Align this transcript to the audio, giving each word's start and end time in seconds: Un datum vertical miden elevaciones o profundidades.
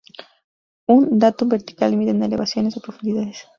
Un 0.87 1.19
datum 1.19 1.47
vertical 1.49 1.95
miden 1.95 2.23
elevaciones 2.23 2.75
o 2.75 2.79
profundidades. 2.81 3.45